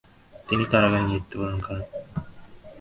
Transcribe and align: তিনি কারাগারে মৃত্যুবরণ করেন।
তিনি 0.47 0.63
কারাগারে 0.71 1.03
মৃত্যুবরণ 1.09 1.57
করেন। 1.67 1.85